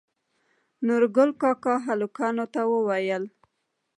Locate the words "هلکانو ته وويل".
1.87-3.23